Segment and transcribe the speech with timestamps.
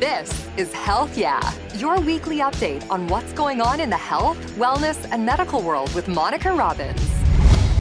[0.00, 1.40] This is Health Yeah,
[1.76, 6.06] your weekly update on what's going on in the health, wellness, and medical world with
[6.06, 7.00] Monica Robbins.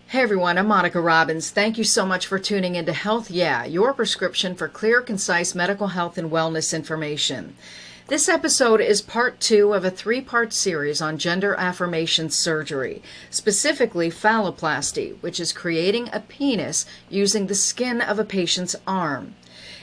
[0.08, 1.52] Hey everyone, I'm Monica Robbins.
[1.52, 5.88] Thank you so much for tuning into Health Yeah, your prescription for clear, concise medical
[5.88, 7.58] health and wellness information.
[8.08, 14.10] This episode is part two of a three part series on gender affirmation surgery, specifically
[14.10, 19.36] phalloplasty, which is creating a penis using the skin of a patient's arm.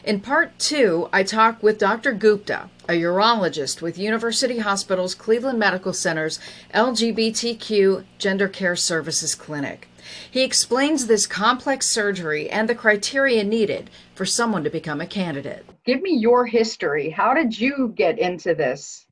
[0.05, 2.12] In part two, I talk with Dr.
[2.12, 6.41] Gupta, a urologist with University Hospitals Cleveland Medical Center's
[6.75, 9.87] LGBTQ Gender Care Services Clinic.
[10.28, 15.65] He explains this complex surgery and the criteria needed for someone to become a candidate.
[15.84, 17.11] Give me your history.
[17.11, 19.06] How did you get into this?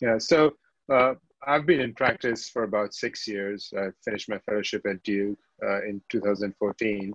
[0.00, 0.52] Yeah, so
[0.90, 1.14] uh,
[1.46, 3.70] I've been in practice for about six years.
[3.76, 7.12] I finished my fellowship at Duke uh, in 2014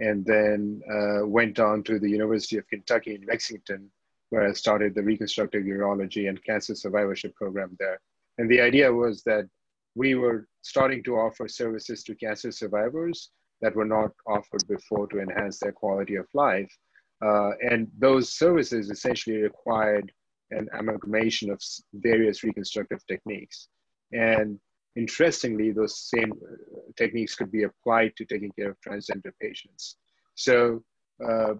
[0.00, 3.90] and then uh, went on to the University of Kentucky in Lexington,
[4.30, 8.00] where I started the reconstructive urology and cancer survivorship program there.
[8.38, 9.46] And the idea was that
[9.94, 15.20] we were starting to offer services to cancer survivors that were not offered before to
[15.20, 16.72] enhance their quality of life.
[17.22, 20.10] Uh, and those services essentially required
[20.50, 21.60] an amalgamation of
[21.92, 23.68] various reconstructive techniques.
[24.12, 24.58] And
[24.96, 26.56] interestingly, those same uh,
[26.96, 29.96] techniques could be applied to taking care of transgender patients.
[30.34, 30.82] So
[31.24, 31.54] uh,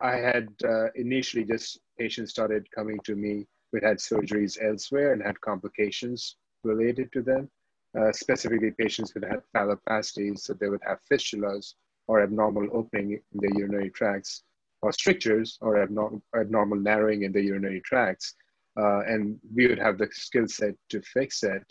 [0.00, 5.22] I had uh, initially just patients started coming to me who had surgeries elsewhere and
[5.22, 7.50] had complications related to them,
[7.98, 11.74] uh, specifically patients who had phalloplasties, so they would have fistulas
[12.06, 14.42] or abnormal opening in the urinary tracts,
[14.82, 18.34] or strictures or abnormal, abnormal narrowing in the urinary tracts.
[18.76, 21.64] Uh, and we would have the skill set to fix it.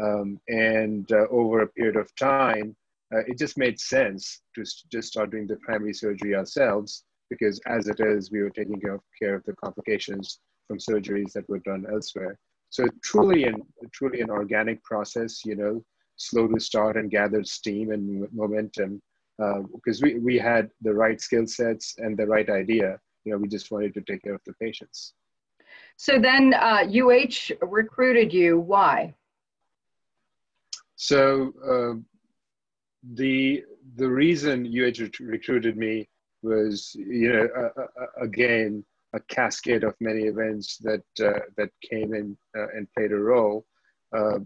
[0.00, 2.76] Um, and uh, over a period of time,
[3.12, 7.88] uh, it just made sense to just start doing the primary surgery ourselves because as
[7.88, 11.58] it is, we were taking care of, care of the complications from surgeries that were
[11.60, 12.38] done elsewhere.
[12.70, 15.82] So truly an, truly an organic process, you know,
[16.16, 19.00] slow to start and gathered steam and momentum
[19.42, 22.98] uh, because we, we had the right skill sets and the right idea.
[23.24, 25.14] You know, we just wanted to take care of the patients.
[25.96, 28.58] So then uh, UH recruited you.
[28.58, 29.14] Why?
[30.98, 31.94] So uh,
[33.14, 33.62] the
[33.94, 36.08] the reason UH recruited me
[36.42, 37.70] was, you know,
[38.20, 43.16] again a cascade of many events that uh, that came in uh, and played a
[43.16, 43.64] role.
[44.12, 44.40] Uh,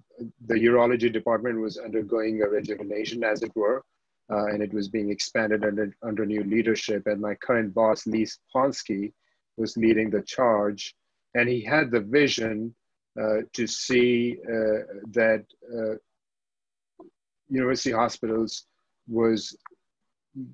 [0.47, 3.83] the urology department was undergoing a rejuvenation, as it were,
[4.31, 7.07] uh, and it was being expanded under under new leadership.
[7.07, 9.15] And my current boss, Lee Ponsky,
[9.57, 10.95] was leading the charge,
[11.35, 12.75] and he had the vision
[13.19, 15.47] uh, to see uh, that
[17.53, 18.67] university hospitals
[19.07, 19.57] was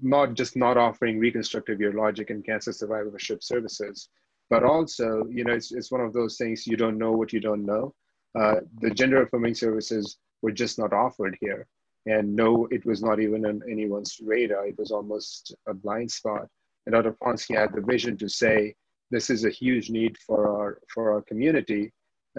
[0.02, 4.08] not just not offering reconstructive urologic and cancer survivorship services,
[4.50, 7.40] but also, you know, it's, it's one of those things you don't know what you
[7.40, 7.94] don't know.
[8.38, 11.66] Uh, the gender affirming services were just not offered here.
[12.06, 14.66] And no, it was not even on anyone's radar.
[14.66, 16.48] It was almost a blind spot.
[16.86, 17.16] And Dr.
[17.22, 18.74] Ponsky had the vision to say,
[19.10, 21.92] this is a huge need for our, for our community.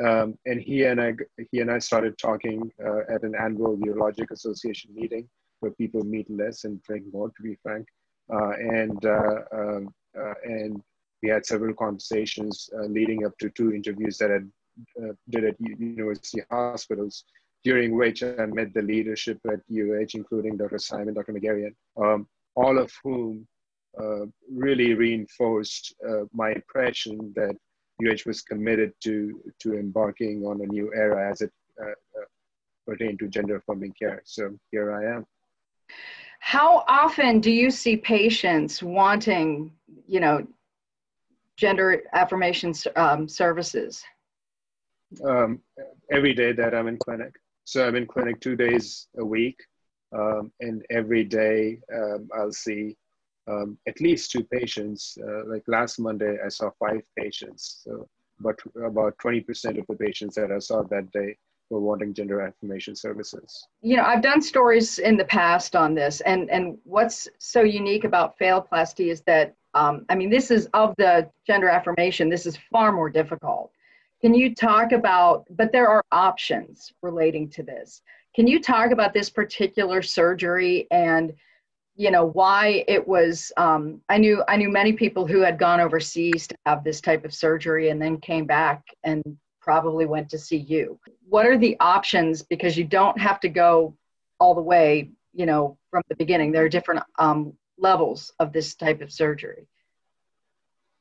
[0.03, 1.13] Um, and he and I,
[1.51, 5.27] he and I started talking uh, at an annual Urologic Association meeting
[5.59, 7.85] where people meet less and drink more, to be frank.
[8.31, 10.81] Uh, and uh, um, uh, and
[11.21, 15.55] we had several conversations uh, leading up to two interviews that I uh, did at
[15.59, 17.25] university hospitals,
[17.63, 20.77] during which I met the leadership at UH, including Dr.
[20.77, 21.33] Simon, Dr.
[21.33, 23.47] Megerian, um, all of whom
[24.49, 25.93] really reinforced
[26.31, 27.55] my impression that
[28.01, 31.51] UH was committed to, to embarking on a new era as it
[31.81, 32.25] uh, uh,
[32.87, 34.21] pertained to gender affirming care.
[34.25, 35.25] So here I am.
[36.39, 39.71] How often do you see patients wanting,
[40.07, 40.47] you know,
[41.57, 44.03] gender affirmation um, services?
[45.25, 45.59] Um,
[46.11, 47.33] every day that I'm in clinic.
[47.65, 49.59] So I'm in clinic two days a week,
[50.17, 52.95] um, and every day um, I'll see
[53.49, 55.17] um, at least two patients.
[55.21, 57.81] Uh, like last Monday, I saw five patients.
[57.83, 58.07] So
[58.39, 61.37] about about 20% of the patients that I saw that day
[61.69, 63.67] were wanting gender affirmation services.
[63.81, 68.03] You know, I've done stories in the past on this, and and what's so unique
[68.03, 72.29] about phalloplasty is that um, I mean, this is of the gender affirmation.
[72.29, 73.71] This is far more difficult.
[74.21, 75.45] Can you talk about?
[75.51, 78.01] But there are options relating to this.
[78.35, 81.33] Can you talk about this particular surgery and
[81.99, 85.79] you know why it was um, i knew i knew many people who had gone
[85.81, 89.21] overseas to have this type of surgery and then came back and
[89.69, 90.99] probably went to see you.
[91.27, 92.41] What are the options?
[92.41, 93.95] Because you don't have to go
[94.39, 96.51] all the way you know from the beginning.
[96.51, 99.67] There are different um, levels of this type of surgery.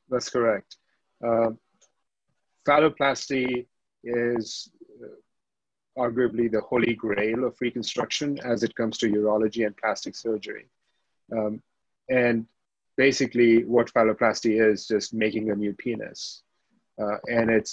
[0.07, 0.77] That's correct.
[1.25, 1.51] Uh,
[2.67, 3.65] phalloplasty
[4.03, 4.69] is
[5.97, 10.67] arguably the holy grail of reconstruction as it comes to urology and plastic surgery.
[11.31, 11.61] Um,
[12.09, 12.45] and
[12.97, 16.43] basically, what phalloplasty is just making a new penis.
[17.01, 17.69] Uh, and it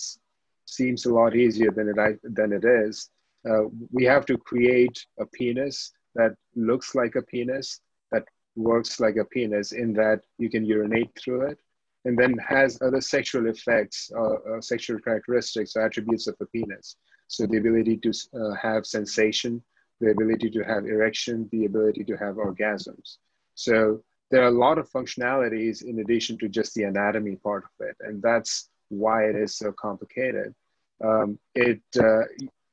[0.66, 3.10] seems a lot easier than it, than it is.
[3.48, 7.80] Uh, we have to create a penis that looks like a penis,
[8.12, 8.24] that
[8.56, 11.58] works like a penis, in that you can urinate through it,
[12.04, 16.96] and then has other sexual effects, uh, uh, sexual characteristics, attributes of a penis.
[17.28, 19.62] So the ability to uh, have sensation,
[20.00, 23.18] the ability to have erection, the ability to have orgasms.
[23.56, 27.86] So there are a lot of functionalities in addition to just the anatomy part of
[27.86, 30.54] it, and that's why it is so complicated.
[31.02, 32.22] Um, it, uh,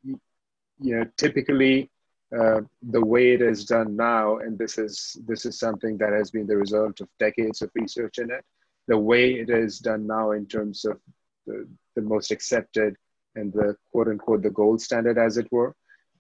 [0.04, 1.90] you know, typically
[2.38, 6.32] uh, the way it is done now, and this is this is something that has
[6.32, 8.44] been the result of decades of research in it.
[8.88, 11.00] The way it is done now, in terms of
[11.48, 12.96] the, the most accepted
[13.36, 15.76] and the quote unquote the gold standard, as it were,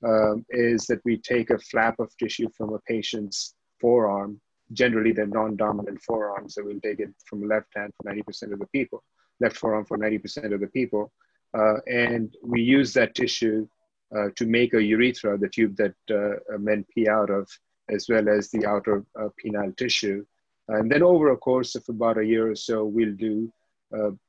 [0.06, 4.39] um, is that we take a flap of tissue from a patient's forearm.
[4.71, 8.68] Generally, they're non-dominant forearms, so we'll take it from left hand for 90% of the
[8.68, 9.04] people,
[9.39, 11.12] left forearm for 90% of the people,
[11.57, 13.68] uh, and we use that tissue
[14.15, 17.48] uh, to make a urethra, the tube that uh, men pee out of,
[17.89, 20.25] as well as the outer uh, penile tissue.
[20.69, 23.51] And then over a course of about a year or so, we'll do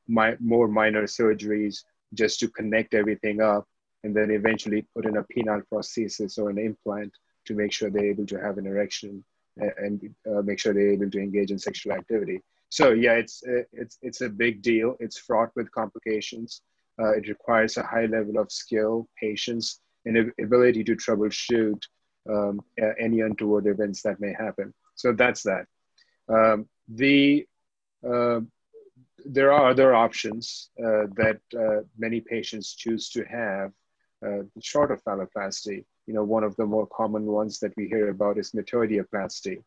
[0.09, 3.67] my, more minor surgeries just to connect everything up
[4.03, 7.13] and then eventually put in a penile prosthesis or an implant
[7.47, 9.25] to make sure they're able to have an erection
[9.57, 12.41] and uh, make sure they're able to engage in sexual activity.
[12.71, 13.43] So yeah, it's
[13.73, 14.97] it's it's a big deal.
[15.01, 16.63] It's fraught with complications.
[17.01, 21.81] Uh, it requires a high level of skill, patience, and ability to troubleshoot
[22.31, 22.61] um,
[22.99, 24.73] any untoward events that may happen.
[24.95, 25.67] So that's that.
[26.29, 27.47] Um, the
[28.07, 28.41] uh,
[29.25, 33.73] there are other options uh, that uh, many patients choose to have
[34.25, 35.85] uh, short of phalloplasty.
[36.07, 39.63] You know, one of the more common ones that we hear about is metoidioplasty,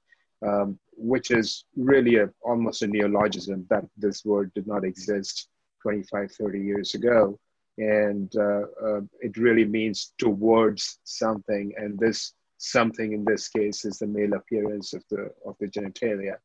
[0.45, 5.49] um, which is really a, almost a neologism that this word did not exist
[5.81, 7.39] 25, 30 years ago.
[7.77, 11.73] And uh, uh, it really means towards something.
[11.77, 16.35] And this something in this case is the male appearance of the, of the genitalia.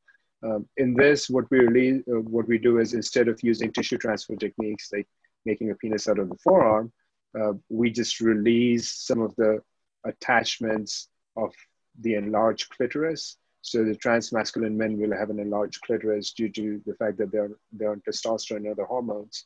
[0.44, 3.96] Um, in this, what we really, uh, what we do is instead of using tissue
[3.96, 5.08] transfer techniques like
[5.46, 6.92] making a penis out of the forearm,
[7.40, 9.60] uh, we just release some of the
[10.04, 11.52] attachments of
[12.00, 16.94] the enlarged clitoris so the transmasculine men will have an enlarged clitoris due to the
[16.94, 19.44] fact that they're, they're on testosterone and other hormones.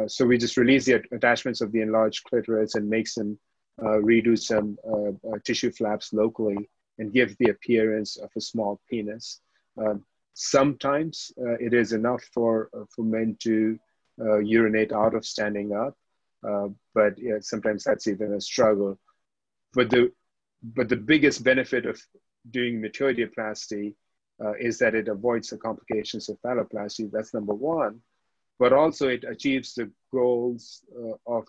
[0.00, 3.36] Uh, so we just release the attachments of the enlarged clitoris and make some,
[3.82, 8.80] uh, redo some uh, uh tissue flaps locally and give the appearance of a small
[8.88, 9.40] penis.
[9.76, 13.78] Um, sometimes uh, it is enough for, uh, for men to
[14.42, 15.94] urinate out of standing up,
[16.94, 18.98] but yeah, sometimes that's even a struggle.
[19.76, 20.10] But the,
[20.62, 22.00] but the biggest benefit of
[22.50, 23.94] doing metoidioplasty
[24.42, 27.10] uh, is that it avoids the complications of phalloplasty.
[27.12, 28.00] That's number one.
[28.58, 31.46] But also it achieves the goals uh, of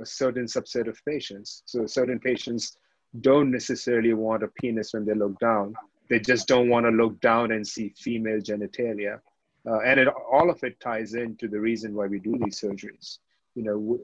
[0.00, 1.62] a certain subset of patients.
[1.66, 2.76] So certain patients
[3.20, 5.74] don't necessarily want a penis when they look down.
[6.10, 9.20] They just don't want to look down and see female genitalia.
[9.66, 13.18] Uh, and it, all of it ties into the reason why we do these surgeries.
[13.56, 13.98] You know, we,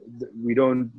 [0.47, 0.91] we don't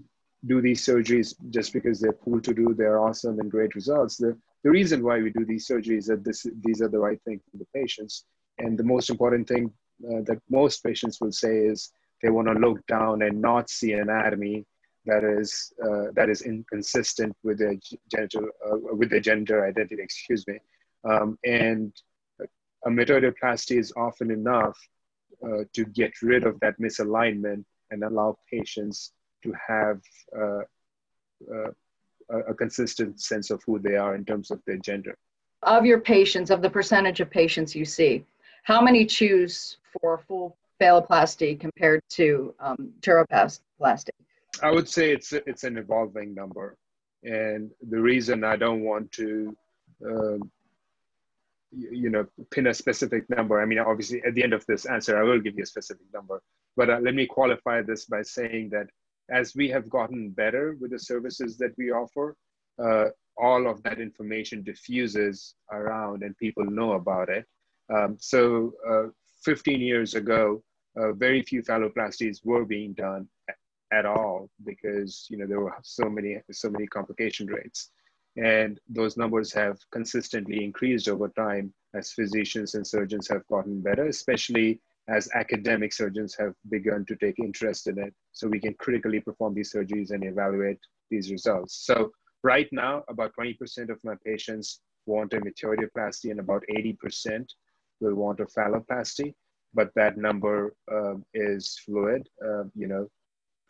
[0.46, 4.16] do these surgeries just because they're cool to do, they're awesome and great results.
[4.16, 7.20] The, the reason why we do these surgeries is that this, these are the right
[7.24, 8.24] thing for the patients.
[8.58, 9.72] And the most important thing
[10.04, 11.90] uh, that most patients will say is
[12.22, 14.66] they want to look down and not see anatomy
[15.04, 17.74] that is uh, that is inconsistent with their
[18.10, 20.00] genital uh, with their gender identity.
[20.00, 20.58] Excuse me.
[21.04, 21.92] Um, and
[22.86, 24.78] a metoidioplasty is often enough
[25.44, 30.00] uh, to get rid of that misalignment and allow patients to have
[30.36, 30.62] uh,
[31.52, 31.70] uh,
[32.48, 35.16] a, consistent sense of who they are in terms of their gender.
[35.62, 38.24] Of your patients, of the percentage of patients you see,
[38.64, 44.10] how many choose for full phalloplasty compared to um, pteroplasty?
[44.62, 46.76] I would say it's it's an evolving number,
[47.24, 49.56] and the reason I don't want to,
[50.04, 50.50] um,
[51.70, 53.60] you know, pin a specific number.
[53.60, 56.06] I mean, obviously, at the end of this answer, I will give you a specific
[56.12, 56.42] number.
[56.76, 58.88] But uh, let me qualify this by saying that
[59.32, 62.36] as we have gotten better with the services that we offer,
[62.82, 67.46] uh, all of that information diffuses around and people know about it.
[67.92, 69.08] Um, so uh,
[69.42, 70.62] 15 years ago,
[70.96, 73.26] uh, very few phalloplasties were being done
[73.92, 77.90] at all because you know there were so many so many complication rates,
[78.36, 84.06] and those numbers have consistently increased over time as physicians and surgeons have gotten better,
[84.06, 84.80] especially
[85.12, 89.54] as academic surgeons have begun to take interest in it so we can critically perform
[89.54, 90.78] these surgeries and evaluate
[91.10, 91.84] these results.
[91.84, 92.10] So
[92.42, 97.44] right now, about 20% of my patients want a metoidioplasty and about 80%
[98.00, 99.34] will want a phalloplasty,
[99.74, 102.26] but that number uh, is fluid.
[102.44, 103.06] Uh, you know,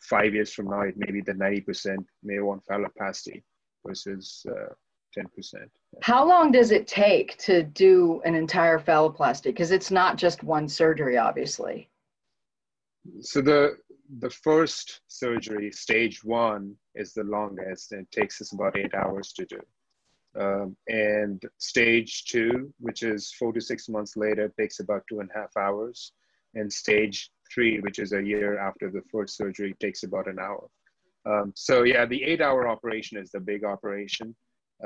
[0.01, 3.43] five years from now, it may be that 90% may want phalloplasty
[3.85, 4.73] versus uh,
[5.17, 5.69] 10%.
[6.01, 9.45] How long does it take to do an entire phalloplasty?
[9.45, 11.91] Because it's not just one surgery, obviously.
[13.21, 13.77] So the
[14.19, 19.33] the first surgery, stage one, is the longest, and it takes us about eight hours
[19.33, 19.61] to do.
[20.39, 25.31] Um, and stage two, which is four to six months later, takes about two and
[25.35, 26.13] a half hours.
[26.55, 30.69] And stage three, which is a year after the first surgery, takes about an hour.
[31.25, 34.35] Um, so yeah, the eight-hour operation is the big operation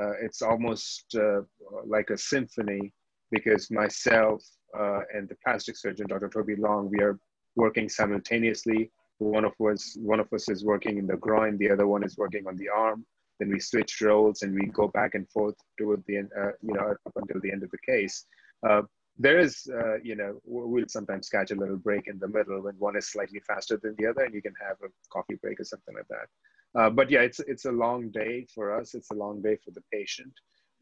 [0.01, 1.41] uh, it's almost uh,
[1.85, 2.93] like a symphony
[3.31, 4.43] because myself
[4.77, 6.29] uh, and the plastic surgeon, Dr.
[6.29, 7.17] Toby Long, we are
[7.55, 8.91] working simultaneously.
[9.19, 12.17] One of us, one of us is working in the groin, the other one is
[12.17, 13.05] working on the arm.
[13.39, 16.73] Then we switch roles and we go back and forth toward the end, uh, you
[16.73, 18.25] know, up until the end of the case.
[18.67, 18.83] Uh,
[19.19, 22.75] there is, uh, you know, we'll sometimes catch a little break in the middle when
[22.75, 25.63] one is slightly faster than the other, and you can have a coffee break or
[25.63, 26.27] something like that.
[26.75, 28.93] Uh, but yeah, it's it's a long day for us.
[28.93, 30.33] It's a long day for the patient.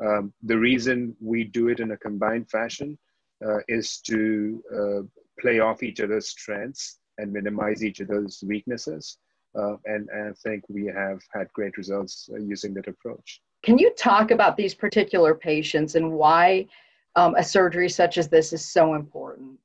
[0.04, 2.98] Um, the reason we do it in a combined fashion
[3.46, 5.01] uh, is to uh,
[5.39, 9.18] play off each other's strengths and minimize each other's weaknesses.
[9.58, 13.42] Uh, and, and I think we have had great results uh, using that approach.
[13.63, 16.68] Can you talk about these particular patients and why
[17.15, 19.58] um, a surgery such as this is so important?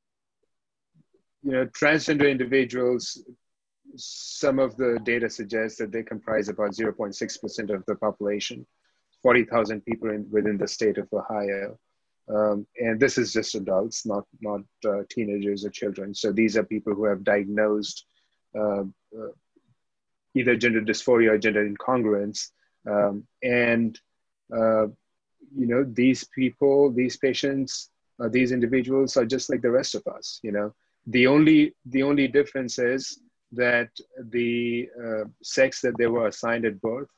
[1.43, 3.21] You know, transgender individuals
[3.97, 8.66] some of the data suggests that they comprise about 0.6% of the population,
[9.23, 11.78] 40,000 people in, within the state of Ohio.
[12.28, 16.14] Um, and this is just adults, not, not uh, teenagers or children.
[16.14, 18.06] So these are people who have diagnosed
[18.56, 19.32] uh, uh,
[20.35, 22.50] either gender dysphoria or gender incongruence.
[22.88, 23.99] Um, and,
[24.54, 24.87] uh,
[25.56, 27.90] you know, these people, these patients,
[28.23, 30.75] uh, these individuals are just like the rest of us, you know.
[31.06, 33.20] The only, the only difference is
[33.52, 33.90] that
[34.30, 37.09] the uh, sex that they were assigned at birth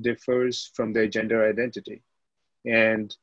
[0.00, 2.02] differs from their gender identity.
[2.64, 3.14] And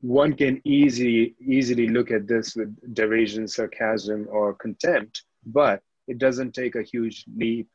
[0.00, 6.54] one can easily easily look at this with derision, sarcasm, or contempt, but it doesn't
[6.54, 7.68] take a huge leap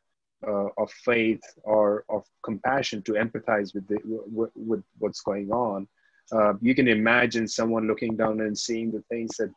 [0.47, 5.87] uh, of faith or of compassion to empathize with, the, with, with what's going on.
[6.31, 9.51] Uh, you can imagine someone looking down and seeing the things that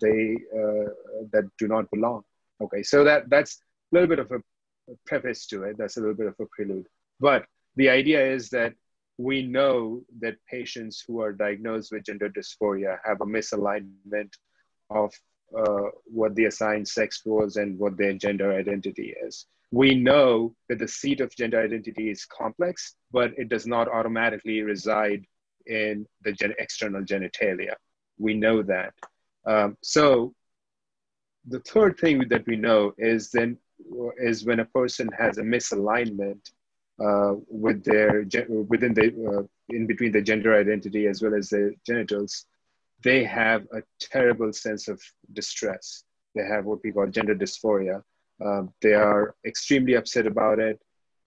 [0.00, 0.90] they uh,
[1.32, 2.22] that do not belong
[2.64, 3.60] Okay, so that that's
[3.92, 4.40] a little bit of a
[5.06, 5.76] preface to it.
[5.78, 6.86] That's a little bit of a prelude.
[7.20, 8.74] But the idea is that
[9.18, 14.32] we know that patients who are diagnosed with gender dysphoria have a misalignment
[14.90, 15.12] of
[15.56, 19.46] uh, what the assigned sex was and what their gender identity is.
[19.70, 24.62] We know that the seat of gender identity is complex, but it does not automatically
[24.62, 25.24] reside
[25.66, 27.74] in the gen- external genitalia.
[28.18, 28.94] We know that.
[29.46, 30.34] Um, so
[31.48, 33.58] the third thing that we know is then
[34.18, 36.40] is when a person has a misalignment
[37.04, 39.42] uh, with their within the uh,
[39.74, 42.46] in between the gender identity as well as their genitals,
[43.02, 45.00] they have a terrible sense of
[45.32, 46.04] distress.
[46.34, 48.02] They have what we call gender dysphoria.
[48.44, 50.80] Uh, they are extremely upset about it,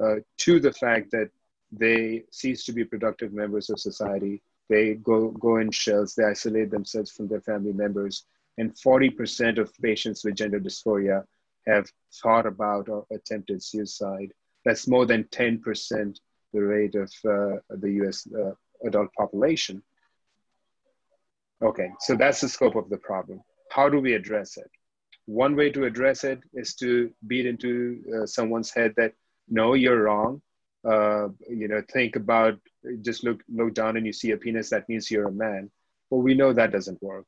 [0.03, 1.29] uh, to the fact that
[1.71, 4.41] they cease to be productive members of society.
[4.69, 6.15] They go go in shells.
[6.15, 8.25] They isolate themselves from their family members
[8.57, 11.23] and 40% of patients with gender dysphoria
[11.67, 11.87] have
[12.21, 14.31] thought about or attempted suicide.
[14.65, 16.17] That's more than 10%
[16.53, 18.53] the rate of uh, the US uh,
[18.85, 19.83] adult population.
[21.61, 23.41] Okay, so that's the scope of the problem.
[23.71, 24.69] How do we address it?
[25.25, 29.13] One way to address it is to beat into uh, someone's head that,
[29.49, 30.41] no, you're wrong.
[30.87, 32.57] Uh, you know, think about,
[33.01, 35.69] just look, look down and you see a penis, that means you're a man.
[36.09, 37.27] Well, we know that doesn't work.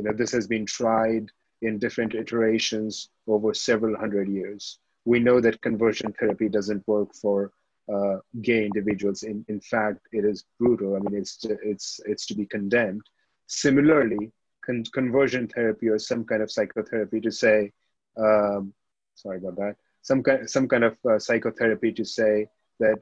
[0.00, 1.26] You know, this has been tried
[1.60, 4.78] in different iterations over several hundred years.
[5.04, 7.52] We know that conversion therapy doesn't work for
[7.92, 9.24] uh, gay individuals.
[9.24, 10.96] In, in fact, it is brutal.
[10.96, 13.02] I mean, it's, it's, it's to be condemned.
[13.46, 14.32] Similarly,
[14.64, 17.70] con- conversion therapy or some kind of psychotherapy to say,
[18.16, 18.72] um,
[19.16, 22.46] sorry about that, some kind, some kind of uh, psychotherapy to say
[22.78, 22.96] that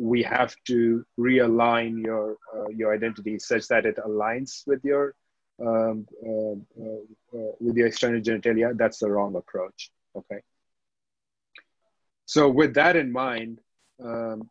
[0.00, 5.14] we have to realign your, uh, your identity such that it aligns with your
[5.66, 9.90] um, uh, uh, uh, with the external genitalia, that's the wrong approach.
[10.16, 10.40] Okay.
[12.26, 13.60] So with that in mind,
[14.02, 14.48] um,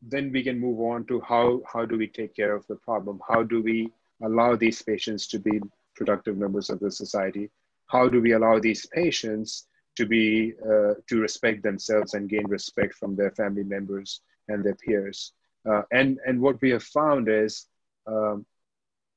[0.00, 3.20] then we can move on to how, how do we take care of the problem?
[3.28, 5.60] How do we allow these patients to be
[5.94, 7.50] productive members of the society.
[7.86, 12.94] How do we allow these patients to be uh, to respect themselves and gain respect
[12.94, 15.32] from their family members and their peers?
[15.68, 17.66] Uh, and and what we have found is
[18.06, 18.46] um,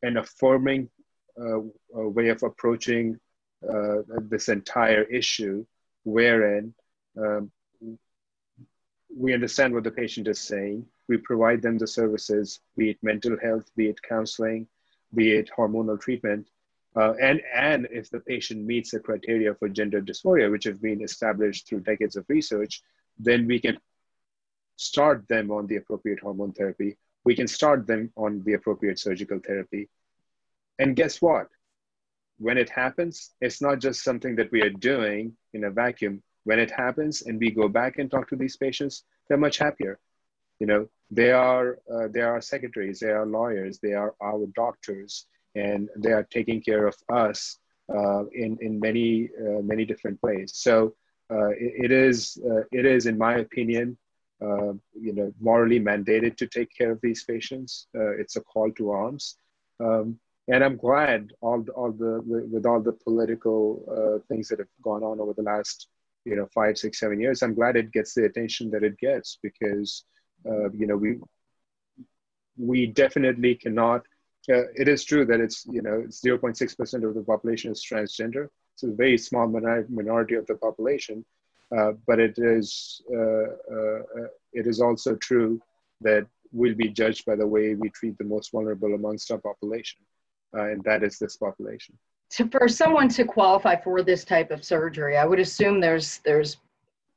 [0.05, 0.89] an affirming
[1.39, 1.59] uh,
[2.17, 3.19] way of approaching
[3.67, 3.97] uh,
[4.29, 5.65] this entire issue,
[6.03, 6.73] wherein
[7.17, 7.51] um,
[9.15, 10.85] we understand what the patient is saying.
[11.07, 14.67] We provide them the services, be it mental health, be it counseling,
[15.13, 16.47] be it hormonal treatment.
[16.95, 21.01] Uh, and, and if the patient meets the criteria for gender dysphoria, which have been
[21.01, 22.81] established through decades of research,
[23.17, 23.77] then we can
[24.77, 26.97] start them on the appropriate hormone therapy.
[27.23, 29.89] We can start them on the appropriate surgical therapy.
[30.79, 31.47] And guess what?
[32.37, 36.59] When it happens, it's not just something that we are doing in a vacuum when
[36.59, 39.99] it happens and we go back and talk to these patients, they're much happier.
[40.59, 45.27] You know, they are uh, they are secretaries, they are lawyers, they are our doctors,
[45.55, 47.57] and they are taking care of us
[47.93, 50.51] uh, in in many uh, many different ways.
[50.55, 50.95] So
[51.29, 53.97] uh, it, it is uh, it is, in my opinion,
[54.41, 57.87] uh, you know, morally mandated to take care of these patients.
[57.93, 59.37] it's a call to arms.
[59.83, 64.67] Um, and I'm glad all all the with all the political uh, things that have
[64.81, 65.87] gone on over the last
[66.25, 69.37] you know five six seven years i'm glad it gets the attention that it gets
[69.43, 70.05] because
[70.49, 71.19] uh, you know we
[72.57, 74.01] we definitely cannot
[74.49, 78.47] uh, it is true that it's you know 0.6% of the population is transgender.
[78.73, 81.25] It's a very small minority of the population.
[81.75, 85.59] Uh, but it is uh, uh, it is also true
[86.01, 89.99] that we'll be judged by the way we treat the most vulnerable amongst our population
[90.55, 91.97] and that is this population
[92.31, 96.57] to, for someone to qualify for this type of surgery, I would assume there's there's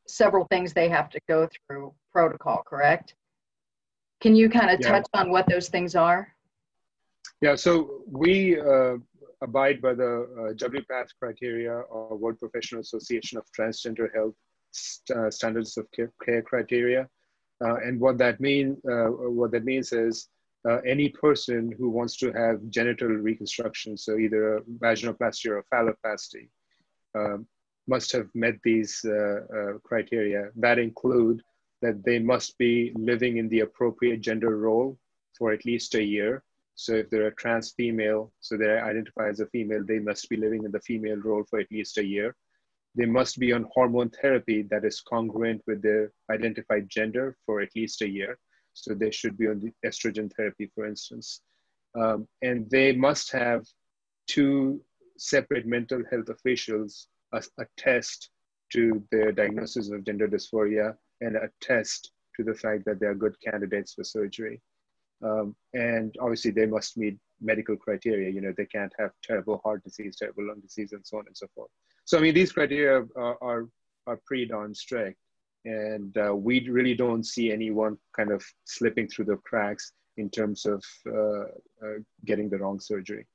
[0.07, 3.14] several things they have to go through protocol, correct?
[4.21, 4.92] Can you kind of yeah.
[4.92, 6.35] touch on what those things are?
[7.40, 8.97] Yeah, so we uh,
[9.42, 14.35] abide by the uh, WPATH criteria or World Professional Association of Transgender Health
[14.73, 17.09] st- uh, Standards of Care, care criteria.
[17.65, 20.28] Uh, and what that mean, uh, what that means is
[20.66, 25.64] uh, any person who wants to have genital reconstruction, so either a vaginoplasty or a
[25.75, 26.49] phalloplasty,
[27.14, 27.47] um,
[27.86, 30.50] must have met these uh, uh, criteria.
[30.56, 31.42] That include
[31.80, 34.99] that they must be living in the appropriate gender role
[35.36, 36.42] for at least a year.
[36.75, 40.36] So if they're a trans female, so they identify as a female, they must be
[40.36, 42.34] living in the female role for at least a year.
[42.94, 47.75] They must be on hormone therapy that is congruent with their identified gender for at
[47.76, 48.38] least a year
[48.84, 51.43] so they should be on the estrogen therapy, for instance.
[51.99, 53.64] Um, and they must have
[54.26, 54.80] two
[55.19, 57.08] separate mental health officials
[57.58, 58.30] attest
[58.73, 63.34] to their diagnosis of gender dysphoria and attest to the fact that they are good
[63.41, 64.60] candidates for surgery.
[65.23, 68.30] Um, and obviously, they must meet medical criteria.
[68.30, 71.36] You know, they can't have terrible heart disease, terrible lung disease, and so on and
[71.36, 71.71] so forth.
[72.04, 73.69] So, I mean, these criteria are, are,
[74.06, 75.19] are pretty darn strict
[75.64, 80.66] and uh, we really don't see anyone kind of slipping through the cracks in terms
[80.66, 81.42] of uh,
[81.84, 83.26] uh, getting the wrong surgery.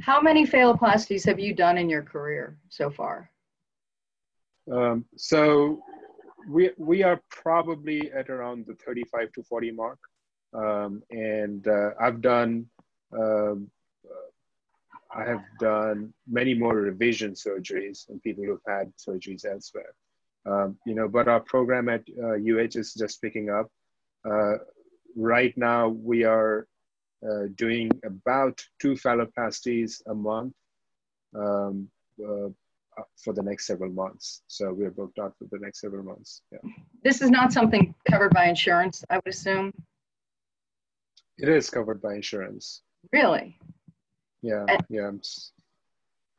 [0.00, 3.30] How many phalloplasties have you done in your career so far?
[4.70, 5.80] Um, so
[6.48, 9.98] we, we are probably at around the 35 to 40 mark.
[10.54, 12.66] Um, and uh, I've done,
[13.12, 13.70] um,
[15.14, 19.94] I have done many more revision surgeries and people who've had surgeries elsewhere.
[20.46, 23.68] Um, you know, but our program at uh, UH is just picking up.
[24.28, 24.54] Uh,
[25.16, 26.66] right now, we are
[27.26, 30.54] uh, doing about two phalloplasties a month
[31.36, 31.88] um,
[32.22, 32.48] uh,
[33.16, 34.42] for the next several months.
[34.46, 36.42] So we're booked out for the next several months.
[36.52, 36.58] Yeah.
[37.02, 39.72] This is not something covered by insurance, I would assume.
[41.38, 42.82] It is covered by insurance.
[43.12, 43.58] Really?
[44.42, 45.10] Yeah, and, yeah.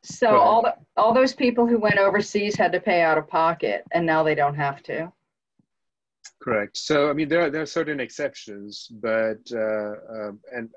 [0.02, 3.84] So all the, all those people who went overseas had to pay out of pocket,
[3.92, 5.12] and now they don't have to.
[6.42, 6.76] Correct.
[6.76, 10.70] So I mean, there are there are certain exceptions, but uh, um, and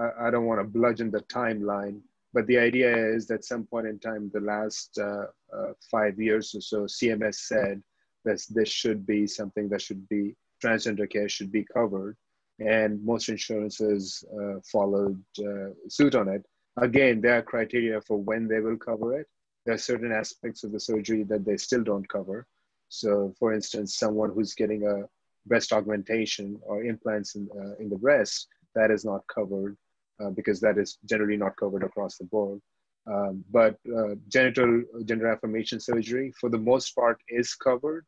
[0.00, 2.00] I, I don't want to bludgeon the timeline,
[2.34, 5.26] but the idea is that some point in time, the last uh,
[5.56, 7.80] uh, five years or so, CMS said
[8.24, 12.16] that this should be something that should be transgender care should be covered,
[12.58, 16.44] and most insurances uh, followed uh, suit on it
[16.78, 19.26] Again, there are criteria for when they will cover it.
[19.64, 22.46] There are certain aspects of the surgery that they still don't cover.
[22.88, 25.04] So, for instance, someone who's getting a
[25.46, 29.76] breast augmentation or implants in, uh, in the breast, that is not covered
[30.20, 32.60] uh, because that is generally not covered across the board.
[33.06, 38.04] Um, but uh, genital gender affirmation surgery, for the most part, is covered.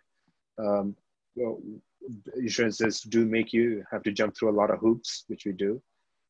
[0.59, 0.97] Um,
[1.37, 1.61] well,
[2.37, 5.81] insurances do make you have to jump through a lot of hoops, which we do.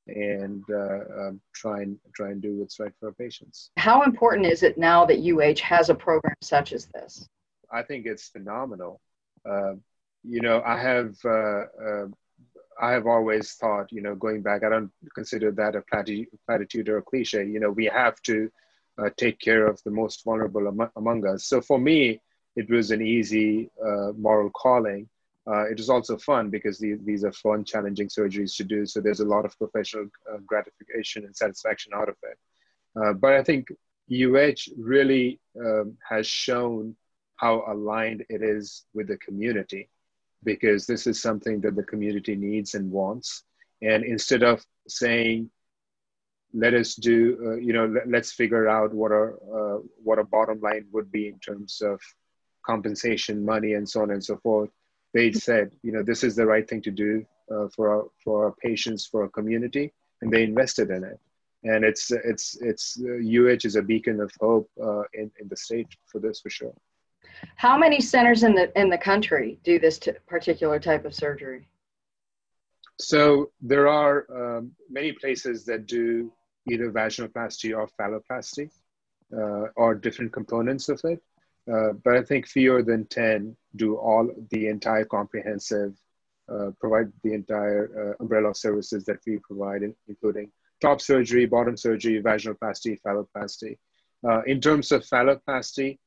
[0.09, 3.71] And uh, um, try and try and do what's right for our patients.
[3.77, 7.29] How important is it now that UH has a program such as this?
[7.73, 9.01] I think it's phenomenal.
[9.49, 9.75] Uh,
[10.25, 12.07] you know, I have uh, uh,
[12.81, 15.83] I have always thought, you know, going back, I don't consider that a
[16.47, 17.45] platitude or a cliche.
[17.45, 18.51] You know, we have to
[18.99, 21.47] uh, take care of the most vulnerable am- among us.
[21.47, 22.21] So for me,
[22.57, 25.09] it was an easy uh, moral calling.
[25.49, 28.85] Uh, it was also fun because these, these are fun, challenging surgeries to do.
[28.85, 32.39] So there's a lot of professional uh, gratification and satisfaction out of it.
[33.01, 33.69] Uh, but I think
[34.11, 36.97] UH really um, has shown
[37.37, 39.89] how aligned it is with the community
[40.45, 43.45] because this is something that the community needs and wants.
[43.81, 45.51] And instead of saying,
[46.53, 50.25] let us do, uh, you know, let, us figure out what our, uh, what a
[50.25, 52.01] bottom line would be in terms of
[52.67, 54.71] compensation, money, and so on and so forth.
[55.15, 58.45] They said, you know, this is the right thing to do uh, for, our, for
[58.47, 61.19] our patients, for our community, and they invested in it.
[61.65, 65.57] And it's, it's, it's, UH uh, is a beacon of hope uh, in, in the
[65.57, 66.75] state for this for sure.
[67.57, 71.69] How many centers in the in the country do this t- particular type of surgery?
[72.99, 76.33] So there are um, many places that do
[76.71, 78.71] either vaginoplasty or phalloplasty,
[79.33, 81.23] uh, or different components of it.
[81.71, 85.95] Uh, but I think fewer than 10 do all the entire comprehensive,
[86.51, 90.51] uh, provide the entire uh, umbrella of services that we provide, including
[90.81, 93.77] top surgery, bottom surgery, vaginal vaginoplasty, phalloplasty.
[94.27, 95.99] Uh, in terms of phalloplasty,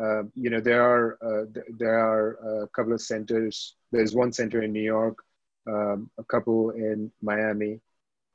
[0.00, 3.74] uh, you know, there are uh, th- there are a couple of centers.
[3.90, 5.18] There's one center in New York,
[5.66, 7.80] um, a couple in Miami,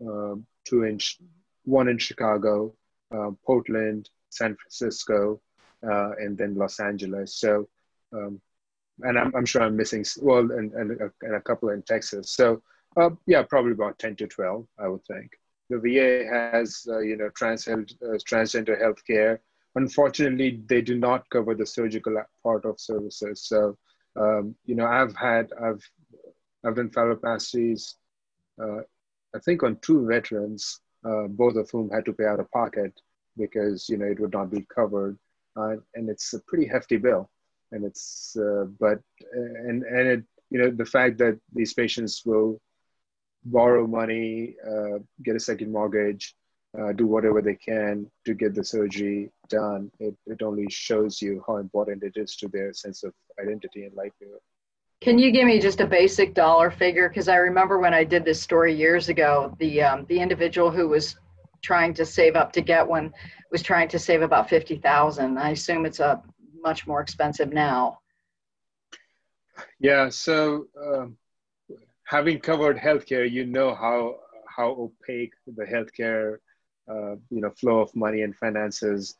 [0.06, 1.00] um, two in
[1.63, 2.76] one in Chicago,
[3.15, 5.39] uh, Portland, San Francisco,
[5.84, 7.36] and then Los Angeles.
[7.36, 7.67] So,
[8.13, 8.39] um,
[9.02, 12.32] and I'm, I'm, sure I'm missing well, and, and, a, and a couple in Texas.
[12.32, 12.62] So,
[12.96, 15.32] uh, yeah, probably about 10 to 12, I would think.
[15.69, 17.88] The VA has, you know, trans- health,
[18.30, 19.39] transgender healthcare
[19.76, 23.43] unfortunately, they do not cover the surgical part of services.
[23.43, 23.78] So,
[24.15, 25.84] um, you know, I've had, I've,
[26.65, 27.96] I've done phalloplasties,
[28.62, 28.82] uh,
[29.36, 32.93] I think on two veterans, uh, both of whom had to pay out of pocket
[33.36, 35.17] because, you know, it would not be covered.
[35.56, 37.30] Uh, and it's a pretty hefty bill.
[37.72, 39.00] And it's, uh, but,
[39.34, 42.60] and, and it, you know, the fact that these patients will
[43.46, 46.36] borrow money, uh, get a second mortgage,
[46.80, 51.44] uh, do whatever they can to get the surgery done, it, it only shows you
[51.46, 54.39] how important it is to their sense of identity and livelihood.
[55.02, 57.10] Can you give me just a basic dollar figure?
[57.10, 60.88] Because I remember when I did this story years ago, the um, the individual who
[60.88, 61.18] was
[61.63, 63.13] trying to save up to get one
[63.52, 65.38] was trying to save about fifty thousand.
[65.38, 66.21] I assume it's a
[66.62, 67.99] much more expensive now.
[69.80, 70.10] Yeah.
[70.10, 71.17] So um,
[72.06, 76.38] having covered healthcare, you know how how opaque the healthcare
[76.89, 79.15] uh, you know flow of money and finances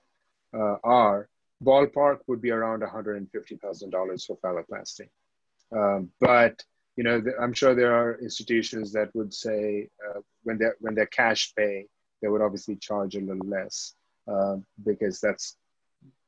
[0.53, 1.29] uh, are,
[1.63, 5.10] ballpark would be around $150,000 for phalloplasty.
[5.75, 6.63] Um, but
[6.95, 11.08] you know, I'm sure there are institutions that would say uh, when they when they're
[11.08, 11.88] cash pay,
[12.23, 13.95] they would obviously charge a little less
[14.31, 14.55] uh,
[14.86, 15.57] because that's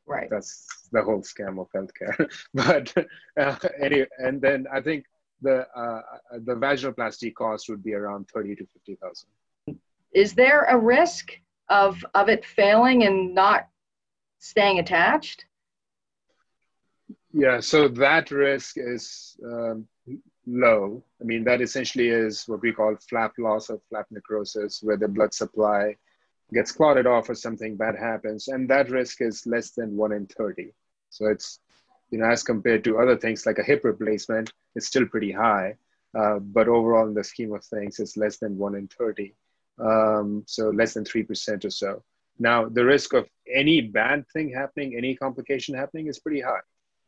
[0.06, 0.30] right.
[0.30, 2.30] That's the whole scam of healthcare.
[2.54, 2.94] but
[3.40, 5.06] uh, anyway, and then I think
[5.42, 9.30] the uh, the vaginoplasty cost would be around thirty to fifty thousand.
[10.14, 11.32] Is there a risk
[11.70, 13.68] of of it failing and not
[14.40, 15.46] staying attached?
[17.32, 19.88] Yeah, so that risk is um,
[20.48, 21.04] low.
[21.22, 25.08] I mean, that essentially is what we call flap loss or flap necrosis, where the
[25.08, 25.96] blood supply
[26.54, 30.28] gets clotted off or something bad happens, and that risk is less than one in
[30.28, 30.72] 30.
[31.10, 31.60] So it's,
[32.12, 35.76] you know, as compared to other things like a hip replacement, it's still pretty high.
[36.18, 39.34] Uh, but overall, in the scheme of things, it's less than one in 30.
[39.80, 42.04] Um, so less than 3% or so.
[42.40, 46.60] Now, the risk of any bad thing happening, any complication happening is pretty high.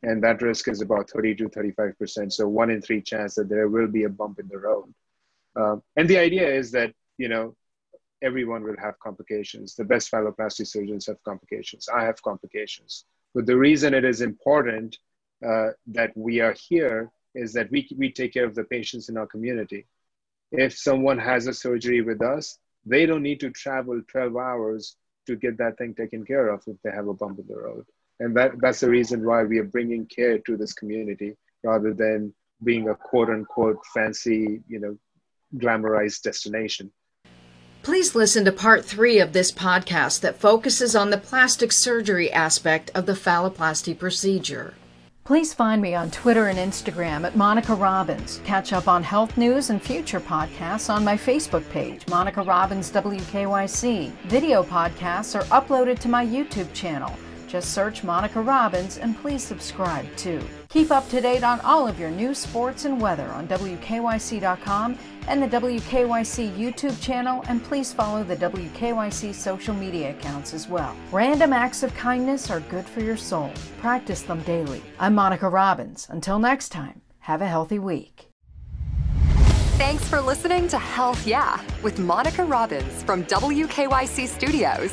[0.02, 2.32] And that risk is about 30 to 35%.
[2.32, 4.92] So one in three chance that there will be a bump in the road.
[5.56, 7.56] Um, and the idea is that, you know,
[8.22, 9.74] everyone will have complications.
[9.74, 11.88] The best phalloplasty surgeons have complications.
[11.88, 13.04] I have complications.
[13.34, 14.98] But the reason it is important
[15.46, 19.16] uh, that we are here is that we, we take care of the patients in
[19.16, 19.86] our community.
[20.50, 25.36] If someone has a surgery with us, they don't need to travel 12 hours to
[25.36, 27.84] get that thing taken care of if they have a bump in the road.
[28.20, 32.34] And that, that's the reason why we are bringing care to this community rather than
[32.64, 34.96] being a quote unquote fancy, you know,
[35.56, 36.90] glamorized destination.
[37.82, 42.90] Please listen to part three of this podcast that focuses on the plastic surgery aspect
[42.94, 44.74] of the phalloplasty procedure.
[45.24, 48.40] Please find me on Twitter and Instagram at Monica Robbins.
[48.44, 54.10] Catch up on health news and future podcasts on my Facebook page, Monica Robbins WKYC.
[54.24, 57.14] Video podcasts are uploaded to my YouTube channel.
[57.48, 60.40] Just search Monica Robbins and please subscribe too.
[60.68, 65.42] Keep up to date on all of your news, sports, and weather on WKYC.com and
[65.42, 70.94] the WKYC YouTube channel, and please follow the WKYC social media accounts as well.
[71.10, 73.50] Random acts of kindness are good for your soul.
[73.80, 74.82] Practice them daily.
[74.98, 76.06] I'm Monica Robbins.
[76.10, 78.28] Until next time, have a healthy week.
[79.78, 84.92] Thanks for listening to Health Yeah with Monica Robbins from WKYC Studios.